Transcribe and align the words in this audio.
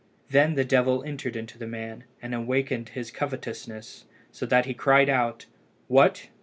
Then 0.31 0.55
the 0.55 0.65
devil 0.65 1.03
entered 1.03 1.35
into 1.35 1.59
the 1.59 1.67
man, 1.67 2.05
and 2.23 2.33
awakened 2.33 2.89
his 2.89 3.11
covetousness, 3.11 4.05
so 4.31 4.47
that 4.47 4.65
he 4.65 4.73
cried 4.73 5.09
out 5.09 5.45
"What! 5.87 6.29